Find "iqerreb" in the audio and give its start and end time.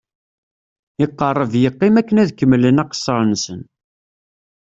1.05-1.53